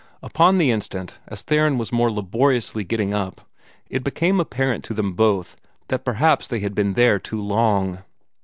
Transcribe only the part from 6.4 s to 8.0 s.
they had been there too long.